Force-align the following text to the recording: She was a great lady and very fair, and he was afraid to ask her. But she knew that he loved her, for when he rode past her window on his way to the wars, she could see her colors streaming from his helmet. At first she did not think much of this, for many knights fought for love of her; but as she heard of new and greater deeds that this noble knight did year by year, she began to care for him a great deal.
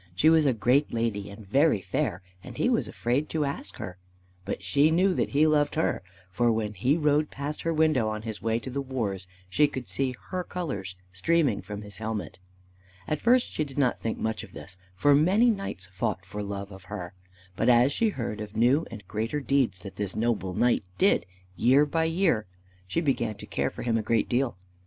She 0.15 0.31
was 0.31 0.47
a 0.47 0.51
great 0.53 0.91
lady 0.91 1.29
and 1.29 1.45
very 1.47 1.79
fair, 1.79 2.23
and 2.43 2.57
he 2.57 2.69
was 2.71 2.87
afraid 2.87 3.29
to 3.29 3.45
ask 3.45 3.75
her. 3.77 3.99
But 4.45 4.63
she 4.63 4.89
knew 4.89 5.13
that 5.13 5.29
he 5.29 5.45
loved 5.45 5.75
her, 5.75 6.01
for 6.31 6.51
when 6.51 6.73
he 6.73 6.97
rode 6.97 7.29
past 7.29 7.61
her 7.61 7.71
window 7.71 8.09
on 8.09 8.23
his 8.23 8.41
way 8.41 8.57
to 8.61 8.71
the 8.71 8.81
wars, 8.81 9.27
she 9.47 9.67
could 9.67 9.87
see 9.87 10.15
her 10.31 10.43
colors 10.43 10.95
streaming 11.13 11.61
from 11.61 11.83
his 11.83 11.97
helmet. 11.97 12.39
At 13.07 13.21
first 13.21 13.51
she 13.51 13.63
did 13.63 13.77
not 13.77 13.99
think 13.99 14.17
much 14.17 14.43
of 14.43 14.53
this, 14.53 14.75
for 14.95 15.13
many 15.13 15.51
knights 15.51 15.85
fought 15.93 16.25
for 16.25 16.41
love 16.41 16.71
of 16.71 16.85
her; 16.85 17.13
but 17.55 17.69
as 17.69 17.93
she 17.93 18.09
heard 18.09 18.41
of 18.41 18.57
new 18.57 18.87
and 18.89 19.07
greater 19.07 19.39
deeds 19.39 19.81
that 19.81 19.97
this 19.97 20.15
noble 20.15 20.55
knight 20.55 20.83
did 20.97 21.27
year 21.55 21.85
by 21.85 22.05
year, 22.05 22.47
she 22.87 23.01
began 23.01 23.35
to 23.35 23.45
care 23.45 23.69
for 23.69 23.83
him 23.83 23.99
a 23.99 24.01
great 24.01 24.27
deal. 24.27 24.57